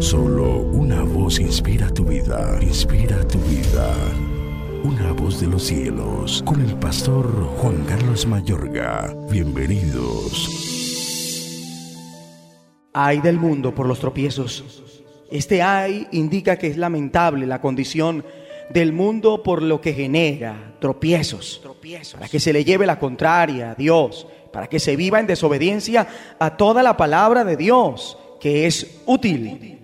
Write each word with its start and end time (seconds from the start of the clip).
Solo 0.00 0.58
una 0.58 1.02
voz 1.02 1.40
inspira 1.40 1.92
tu 1.92 2.04
vida, 2.04 2.56
inspira 2.62 3.26
tu 3.26 3.36
vida. 3.40 3.92
Una 4.84 5.10
voz 5.10 5.40
de 5.40 5.48
los 5.48 5.64
cielos, 5.64 6.40
con 6.46 6.60
el 6.60 6.76
pastor 6.76 7.26
Juan 7.56 7.84
Carlos 7.84 8.24
Mayorga. 8.24 9.12
Bienvenidos. 9.28 10.48
Ay 12.92 13.20
del 13.20 13.38
mundo 13.38 13.74
por 13.74 13.88
los 13.88 13.98
tropiezos. 13.98 14.64
Este 15.32 15.62
ay 15.62 16.06
indica 16.12 16.56
que 16.56 16.68
es 16.68 16.76
lamentable 16.76 17.44
la 17.44 17.60
condición 17.60 18.24
del 18.70 18.92
mundo 18.92 19.42
por 19.42 19.62
lo 19.62 19.80
que 19.80 19.94
genera 19.94 20.76
tropiezos, 20.78 21.60
para 22.12 22.28
que 22.28 22.38
se 22.38 22.52
le 22.52 22.64
lleve 22.64 22.86
la 22.86 23.00
contraria 23.00 23.72
a 23.72 23.74
Dios, 23.74 24.28
para 24.52 24.68
que 24.68 24.78
se 24.78 24.94
viva 24.94 25.18
en 25.18 25.26
desobediencia 25.26 26.06
a 26.38 26.56
toda 26.56 26.84
la 26.84 26.96
palabra 26.96 27.42
de 27.42 27.56
Dios, 27.56 28.16
que 28.40 28.66
es 28.66 29.00
útil. 29.04 29.77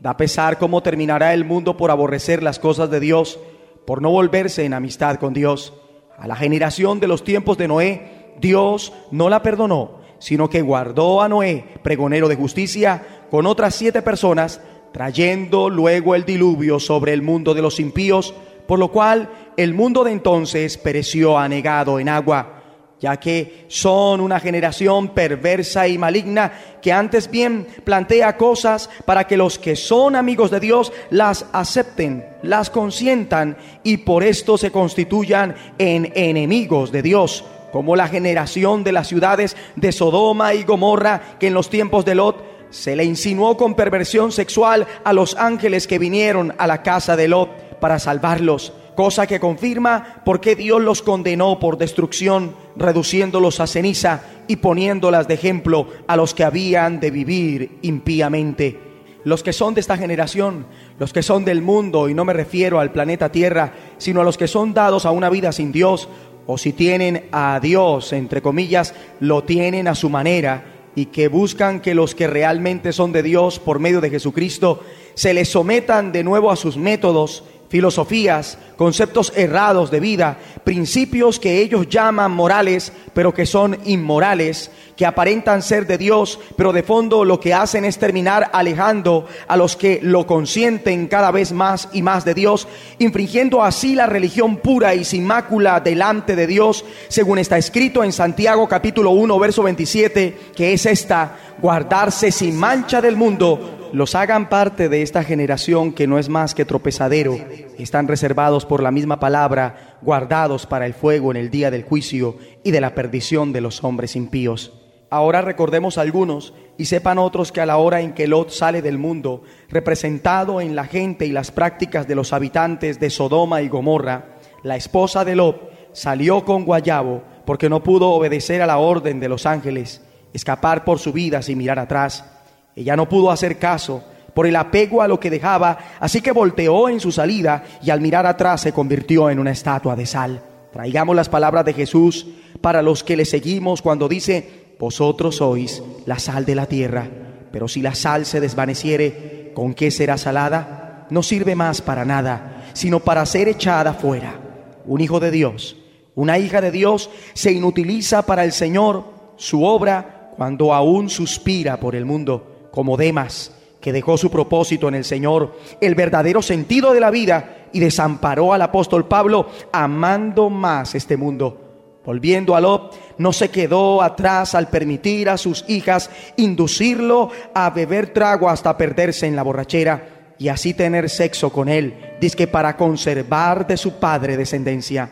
Da 0.00 0.16
pesar 0.16 0.58
cómo 0.58 0.82
terminará 0.82 1.34
el 1.34 1.44
mundo 1.44 1.76
por 1.76 1.90
aborrecer 1.90 2.42
las 2.42 2.58
cosas 2.58 2.90
de 2.90 3.00
Dios, 3.00 3.38
por 3.84 4.00
no 4.00 4.10
volverse 4.10 4.64
en 4.64 4.74
amistad 4.74 5.16
con 5.16 5.34
Dios. 5.34 5.74
A 6.16 6.26
la 6.28 6.36
generación 6.36 7.00
de 7.00 7.08
los 7.08 7.24
tiempos 7.24 7.58
de 7.58 7.68
Noé, 7.68 8.34
Dios 8.40 8.92
no 9.10 9.28
la 9.28 9.42
perdonó, 9.42 9.98
sino 10.18 10.48
que 10.48 10.62
guardó 10.62 11.22
a 11.22 11.28
Noé, 11.28 11.64
pregonero 11.82 12.28
de 12.28 12.36
justicia, 12.36 13.24
con 13.30 13.46
otras 13.46 13.74
siete 13.74 14.02
personas, 14.02 14.60
trayendo 14.92 15.68
luego 15.68 16.14
el 16.14 16.24
diluvio 16.24 16.80
sobre 16.80 17.12
el 17.12 17.22
mundo 17.22 17.54
de 17.54 17.62
los 17.62 17.80
impíos, 17.80 18.34
por 18.66 18.78
lo 18.78 18.92
cual 18.92 19.30
el 19.56 19.74
mundo 19.74 20.04
de 20.04 20.12
entonces 20.12 20.76
pereció 20.76 21.38
anegado 21.38 21.98
en 21.98 22.08
agua, 22.08 22.57
ya 23.00 23.18
que 23.18 23.66
son 23.68 24.20
una 24.20 24.40
generación 24.40 25.08
perversa 25.08 25.86
y 25.86 25.98
maligna 25.98 26.52
que 26.82 26.92
antes 26.92 27.30
bien 27.30 27.66
plantea 27.84 28.36
cosas 28.36 28.90
para 29.04 29.26
que 29.26 29.36
los 29.36 29.58
que 29.58 29.76
son 29.76 30.16
amigos 30.16 30.50
de 30.50 30.60
Dios 30.60 30.92
las 31.10 31.46
acepten, 31.52 32.26
las 32.42 32.70
consientan 32.70 33.56
y 33.82 33.98
por 33.98 34.24
esto 34.24 34.58
se 34.58 34.70
constituyan 34.70 35.54
en 35.78 36.12
enemigos 36.14 36.90
de 36.92 37.02
Dios 37.02 37.44
como 37.72 37.96
la 37.96 38.08
generación 38.08 38.82
de 38.82 38.92
las 38.92 39.08
ciudades 39.08 39.56
de 39.76 39.92
Sodoma 39.92 40.54
y 40.54 40.64
Gomorra, 40.64 41.36
que 41.38 41.48
en 41.48 41.54
los 41.54 41.68
tiempos 41.68 42.04
de 42.04 42.14
Lot 42.14 42.42
se 42.70 42.96
le 42.96 43.04
insinuó 43.04 43.56
con 43.56 43.74
perversión 43.74 44.32
sexual 44.32 44.86
a 45.04 45.12
los 45.12 45.36
ángeles 45.36 45.86
que 45.86 45.98
vinieron 45.98 46.54
a 46.58 46.66
la 46.66 46.82
casa 46.82 47.16
de 47.16 47.28
Lot 47.28 47.78
para 47.78 47.98
salvarlos, 47.98 48.72
cosa 48.98 49.28
que 49.28 49.38
confirma 49.38 50.22
por 50.24 50.40
qué 50.40 50.56
Dios 50.56 50.82
los 50.82 51.02
condenó 51.02 51.60
por 51.60 51.78
destrucción, 51.78 52.56
reduciéndolos 52.74 53.60
a 53.60 53.68
ceniza 53.68 54.24
y 54.48 54.56
poniéndolas 54.56 55.28
de 55.28 55.34
ejemplo 55.34 55.86
a 56.08 56.16
los 56.16 56.34
que 56.34 56.42
habían 56.42 56.98
de 56.98 57.12
vivir 57.12 57.78
impíamente. 57.82 58.76
Los 59.22 59.44
que 59.44 59.52
son 59.52 59.74
de 59.74 59.82
esta 59.82 59.96
generación, 59.96 60.66
los 60.98 61.12
que 61.12 61.22
son 61.22 61.44
del 61.44 61.62
mundo, 61.62 62.08
y 62.08 62.14
no 62.14 62.24
me 62.24 62.32
refiero 62.32 62.80
al 62.80 62.90
planeta 62.90 63.30
Tierra, 63.30 63.72
sino 63.98 64.22
a 64.22 64.24
los 64.24 64.36
que 64.36 64.48
son 64.48 64.74
dados 64.74 65.06
a 65.06 65.12
una 65.12 65.30
vida 65.30 65.52
sin 65.52 65.70
Dios, 65.70 66.08
o 66.48 66.58
si 66.58 66.72
tienen 66.72 67.28
a 67.30 67.60
Dios, 67.62 68.12
entre 68.12 68.42
comillas, 68.42 68.96
lo 69.20 69.44
tienen 69.44 69.86
a 69.86 69.94
su 69.94 70.10
manera 70.10 70.64
y 70.96 71.06
que 71.06 71.28
buscan 71.28 71.78
que 71.78 71.94
los 71.94 72.16
que 72.16 72.26
realmente 72.26 72.92
son 72.92 73.12
de 73.12 73.22
Dios 73.22 73.60
por 73.60 73.78
medio 73.78 74.00
de 74.00 74.10
Jesucristo 74.10 74.82
se 75.14 75.34
les 75.34 75.48
sometan 75.48 76.10
de 76.10 76.24
nuevo 76.24 76.50
a 76.50 76.56
sus 76.56 76.76
métodos 76.76 77.44
filosofías, 77.68 78.58
conceptos 78.76 79.32
errados 79.36 79.90
de 79.90 80.00
vida, 80.00 80.38
principios 80.64 81.38
que 81.38 81.60
ellos 81.60 81.88
llaman 81.88 82.32
morales, 82.32 82.92
pero 83.12 83.34
que 83.34 83.46
son 83.46 83.78
inmorales, 83.84 84.70
que 84.96 85.06
aparentan 85.06 85.62
ser 85.62 85.86
de 85.86 85.98
Dios, 85.98 86.40
pero 86.56 86.72
de 86.72 86.82
fondo 86.82 87.24
lo 87.24 87.38
que 87.38 87.54
hacen 87.54 87.84
es 87.84 87.98
terminar 87.98 88.50
alejando 88.52 89.26
a 89.46 89.56
los 89.56 89.76
que 89.76 90.00
lo 90.02 90.26
consienten 90.26 91.06
cada 91.06 91.30
vez 91.30 91.52
más 91.52 91.88
y 91.92 92.02
más 92.02 92.24
de 92.24 92.34
Dios, 92.34 92.66
infringiendo 92.98 93.62
así 93.62 93.94
la 93.94 94.06
religión 94.06 94.56
pura 94.56 94.94
y 94.94 95.04
sin 95.04 95.24
mácula 95.24 95.80
delante 95.80 96.34
de 96.34 96.46
Dios, 96.46 96.84
según 97.08 97.38
está 97.38 97.58
escrito 97.58 98.02
en 98.02 98.12
Santiago 98.12 98.66
capítulo 98.66 99.10
1, 99.10 99.38
verso 99.38 99.62
27, 99.62 100.38
que 100.56 100.72
es 100.72 100.86
esta, 100.86 101.36
guardarse 101.60 102.32
sin 102.32 102.56
mancha 102.56 103.00
del 103.00 103.16
mundo 103.16 103.77
los 103.92 104.14
hagan 104.14 104.48
parte 104.48 104.88
de 104.88 105.02
esta 105.02 105.22
generación 105.24 105.92
que 105.92 106.06
no 106.06 106.18
es 106.18 106.28
más 106.28 106.54
que 106.54 106.64
tropezadero, 106.64 107.38
están 107.78 108.08
reservados 108.08 108.66
por 108.66 108.82
la 108.82 108.90
misma 108.90 109.20
palabra, 109.20 109.98
guardados 110.02 110.66
para 110.66 110.86
el 110.86 110.94
fuego 110.94 111.30
en 111.30 111.36
el 111.36 111.50
día 111.50 111.70
del 111.70 111.84
juicio 111.84 112.36
y 112.62 112.70
de 112.70 112.80
la 112.80 112.94
perdición 112.94 113.52
de 113.52 113.60
los 113.60 113.84
hombres 113.84 114.16
impíos. 114.16 114.72
Ahora 115.10 115.40
recordemos 115.40 115.96
algunos 115.96 116.52
y 116.76 116.84
sepan 116.84 117.18
otros 117.18 117.50
que 117.50 117.62
a 117.62 117.66
la 117.66 117.78
hora 117.78 118.02
en 118.02 118.12
que 118.12 118.26
Lot 118.26 118.50
sale 118.50 118.82
del 118.82 118.98
mundo, 118.98 119.42
representado 119.70 120.60
en 120.60 120.76
la 120.76 120.84
gente 120.84 121.24
y 121.24 121.32
las 121.32 121.50
prácticas 121.50 122.06
de 122.06 122.14
los 122.14 122.32
habitantes 122.32 123.00
de 123.00 123.08
Sodoma 123.08 123.62
y 123.62 123.68
Gomorra, 123.68 124.36
la 124.62 124.76
esposa 124.76 125.24
de 125.24 125.36
Lot 125.36 125.72
salió 125.92 126.44
con 126.44 126.64
Guayabo 126.64 127.22
porque 127.46 127.70
no 127.70 127.82
pudo 127.82 128.10
obedecer 128.10 128.60
a 128.60 128.66
la 128.66 128.78
orden 128.78 129.18
de 129.20 129.30
los 129.30 129.46
ángeles, 129.46 130.02
escapar 130.34 130.84
por 130.84 130.98
su 130.98 131.12
vida 131.12 131.40
sin 131.40 131.56
mirar 131.56 131.78
atrás 131.78 132.37
ella 132.78 132.94
no 132.94 133.08
pudo 133.08 133.32
hacer 133.32 133.58
caso 133.58 134.04
por 134.34 134.46
el 134.46 134.54
apego 134.54 135.02
a 135.02 135.08
lo 135.08 135.18
que 135.18 135.30
dejaba, 135.30 135.78
así 135.98 136.20
que 136.20 136.30
volteó 136.30 136.88
en 136.88 137.00
su 137.00 137.10
salida 137.10 137.64
y 137.82 137.90
al 137.90 138.00
mirar 138.00 138.24
atrás 138.24 138.60
se 138.60 138.72
convirtió 138.72 139.30
en 139.30 139.40
una 139.40 139.50
estatua 139.50 139.96
de 139.96 140.06
sal. 140.06 140.40
Traigamos 140.72 141.16
las 141.16 141.28
palabras 141.28 141.64
de 141.64 141.72
Jesús 141.72 142.28
para 142.60 142.80
los 142.80 143.02
que 143.02 143.16
le 143.16 143.24
seguimos 143.24 143.82
cuando 143.82 144.08
dice, 144.08 144.76
vosotros 144.78 145.38
sois 145.38 145.82
la 146.06 146.20
sal 146.20 146.44
de 146.44 146.54
la 146.54 146.66
tierra, 146.66 147.08
pero 147.50 147.66
si 147.66 147.82
la 147.82 147.96
sal 147.96 148.26
se 148.26 148.40
desvaneciere, 148.40 149.50
¿con 149.56 149.74
qué 149.74 149.90
será 149.90 150.16
salada? 150.16 151.08
No 151.10 151.24
sirve 151.24 151.56
más 151.56 151.82
para 151.82 152.04
nada, 152.04 152.62
sino 152.74 153.00
para 153.00 153.26
ser 153.26 153.48
echada 153.48 153.92
fuera. 153.92 154.38
Un 154.86 155.00
hijo 155.00 155.18
de 155.18 155.32
Dios, 155.32 155.76
una 156.14 156.38
hija 156.38 156.60
de 156.60 156.70
Dios 156.70 157.10
se 157.34 157.50
inutiliza 157.50 158.22
para 158.22 158.44
el 158.44 158.52
Señor 158.52 159.02
su 159.36 159.64
obra 159.64 160.30
cuando 160.36 160.72
aún 160.72 161.10
suspira 161.10 161.80
por 161.80 161.96
el 161.96 162.04
mundo 162.04 162.57
como 162.78 162.96
Demas, 162.96 163.50
que 163.80 163.92
dejó 163.92 164.16
su 164.16 164.30
propósito 164.30 164.86
en 164.86 164.94
el 164.94 165.04
Señor, 165.04 165.56
el 165.80 165.96
verdadero 165.96 166.42
sentido 166.42 166.92
de 166.92 167.00
la 167.00 167.10
vida, 167.10 167.66
y 167.72 167.80
desamparó 167.80 168.52
al 168.52 168.62
apóstol 168.62 169.08
Pablo 169.08 169.48
amando 169.72 170.48
más 170.48 170.94
este 170.94 171.16
mundo. 171.16 171.98
Volviendo 172.04 172.54
a 172.54 172.60
Lot, 172.60 172.94
no 173.18 173.32
se 173.32 173.48
quedó 173.48 174.00
atrás 174.00 174.54
al 174.54 174.68
permitir 174.68 175.28
a 175.28 175.36
sus 175.38 175.64
hijas 175.66 176.08
inducirlo 176.36 177.32
a 177.52 177.70
beber 177.70 178.12
trago 178.12 178.48
hasta 178.48 178.78
perderse 178.78 179.26
en 179.26 179.34
la 179.34 179.42
borrachera 179.42 180.34
y 180.38 180.46
así 180.46 180.72
tener 180.72 181.10
sexo 181.10 181.50
con 181.50 181.68
él, 181.68 182.16
que 182.36 182.46
para 182.46 182.76
conservar 182.76 183.66
de 183.66 183.76
su 183.76 183.94
padre 183.94 184.36
descendencia. 184.36 185.10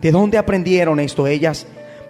¿De 0.00 0.10
dónde 0.10 0.36
aprendieron 0.36 0.98
esto 0.98 1.28
ellas? 1.28 1.64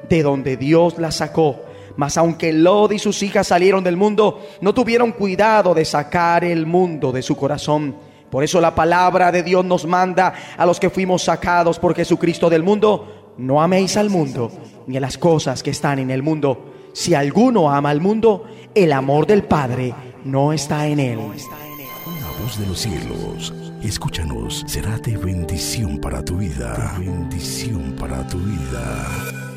De 0.08 0.22
donde 0.22 0.56
Dios 0.56 0.96
las 0.96 1.16
sacó 1.16 1.60
mas 1.96 2.16
aunque 2.16 2.52
Lot 2.52 2.92
y 2.92 2.98
sus 2.98 3.22
hijas 3.22 3.46
salieron 3.46 3.84
del 3.84 3.96
mundo, 3.96 4.40
no 4.60 4.74
tuvieron 4.74 5.12
cuidado 5.12 5.74
de 5.74 5.84
sacar 5.84 6.44
el 6.44 6.66
mundo 6.66 7.12
de 7.12 7.22
su 7.22 7.36
corazón. 7.36 7.96
Por 8.30 8.42
eso 8.42 8.60
la 8.60 8.74
palabra 8.74 9.30
de 9.30 9.42
Dios 9.42 9.64
nos 9.64 9.86
manda 9.86 10.34
a 10.56 10.66
los 10.66 10.80
que 10.80 10.90
fuimos 10.90 11.22
sacados 11.22 11.78
por 11.78 11.94
Jesucristo 11.94 12.50
del 12.50 12.64
mundo, 12.64 13.32
no 13.38 13.62
améis 13.62 13.96
al 13.96 14.10
mundo 14.10 14.50
ni 14.86 14.96
a 14.96 15.00
las 15.00 15.18
cosas 15.18 15.62
que 15.62 15.70
están 15.70 15.98
en 15.98 16.10
el 16.10 16.22
mundo. 16.22 16.72
Si 16.92 17.14
alguno 17.14 17.70
ama 17.70 17.90
al 17.90 18.00
mundo, 18.00 18.44
el 18.74 18.92
amor 18.92 19.26
del 19.26 19.44
Padre 19.44 19.94
no 20.24 20.52
está 20.52 20.86
en 20.86 21.00
él. 21.00 21.18
Una 21.18 22.28
voz 22.40 22.58
de 22.58 22.66
los 22.66 22.78
cielos, 22.78 23.54
escúchanos, 23.82 24.64
será 24.66 24.98
de 24.98 25.16
bendición 25.16 25.98
para 25.98 26.24
tu 26.24 26.36
vida. 26.36 26.96
bendición 26.98 27.94
para 27.98 28.26
tu 28.26 28.38
vida. 28.38 29.53